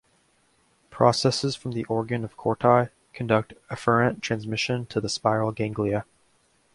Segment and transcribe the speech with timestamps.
[0.89, 6.05] Processes from the organ of Corti conduct afferent transmission to the spiral ganglia.